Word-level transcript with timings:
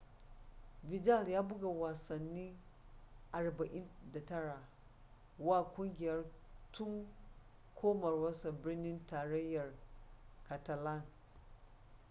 vidal 0.83 1.27
ya 1.27 1.41
buga 1.43 1.67
wasanni 1.67 2.55
49 3.33 4.57
wa 5.39 5.63
kungiyar 5.63 6.23
tun 6.71 7.07
komawarsa 7.75 8.51
birnin 8.51 9.05
tarayyar 9.07 9.69
catalan 10.49 11.01